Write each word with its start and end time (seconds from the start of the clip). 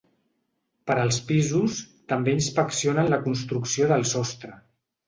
Per 0.91 0.95
als 1.01 1.19
pisos, 1.27 1.77
també 2.15 2.35
inspeccionen 2.39 3.13
la 3.17 3.25
construcció 3.31 3.93
del 3.95 4.13
sostre. 4.17 4.61